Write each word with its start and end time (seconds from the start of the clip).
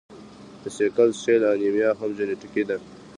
د 0.61 0.63
سیکل 0.77 1.09
سیل 1.21 1.41
انیمیا 1.53 1.89
هم 1.99 2.09
جینیټیکي 2.17 2.63
ده. 2.69 2.77